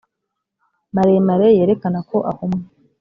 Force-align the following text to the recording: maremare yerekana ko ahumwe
maremare 0.95 1.47
yerekana 1.57 1.99
ko 2.09 2.17
ahumwe 2.31 2.63